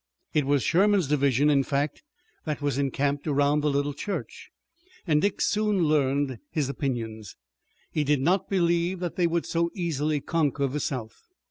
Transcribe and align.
It 0.33 0.47
was 0.47 0.63
Sherman's 0.63 1.07
division, 1.07 1.51
in 1.51 1.61
fact, 1.61 2.01
that 2.45 2.59
was 2.59 2.79
encamped 2.79 3.27
around 3.27 3.61
the 3.61 3.69
little 3.69 3.93
church, 3.93 4.49
and 5.05 5.21
Dick 5.21 5.39
soon 5.41 5.83
learned 5.83 6.39
his 6.49 6.69
opinions. 6.69 7.35
He 7.91 8.03
did 8.03 8.19
not 8.19 8.49
believe 8.49 8.99
that 8.99 9.15
they 9.15 9.27
would 9.27 9.45
so 9.45 9.69
easily 9.75 10.19
conquer 10.19 10.65
the 10.65 10.79
South. 10.79 11.25